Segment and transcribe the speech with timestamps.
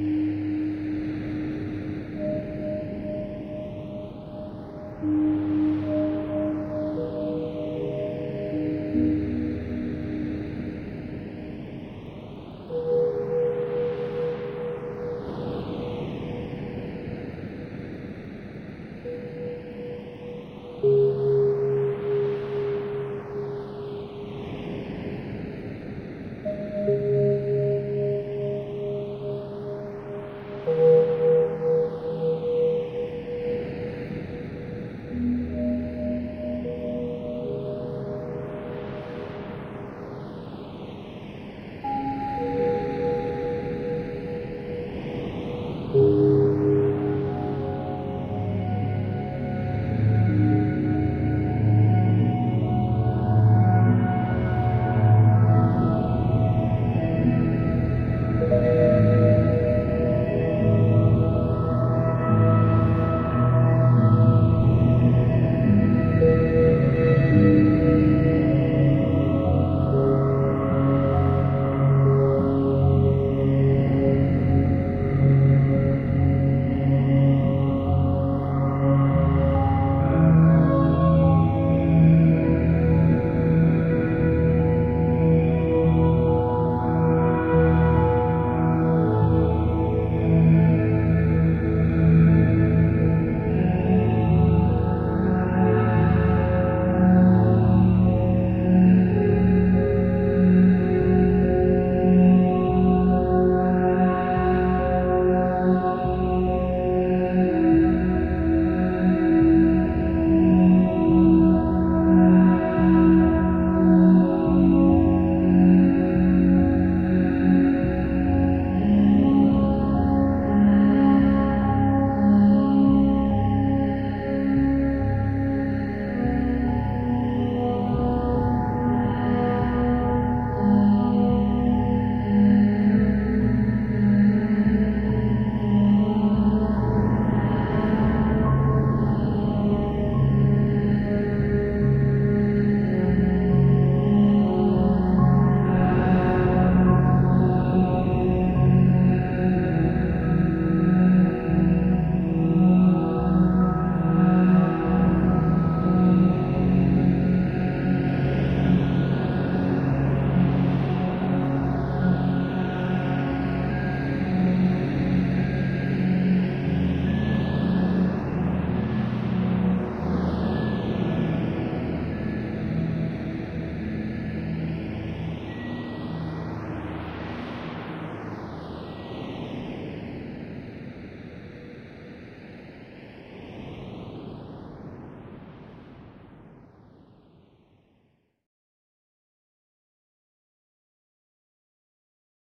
[0.00, 0.27] Mm-hmm.